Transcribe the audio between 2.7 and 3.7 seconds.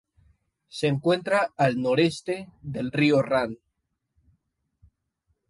Río Han.